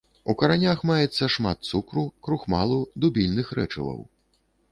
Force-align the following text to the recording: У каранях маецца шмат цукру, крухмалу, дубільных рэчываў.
У 0.31 0.35
каранях 0.41 0.79
маецца 0.91 1.27
шмат 1.35 1.59
цукру, 1.69 2.05
крухмалу, 2.27 2.79
дубільных 3.03 3.47
рэчываў. 3.59 4.01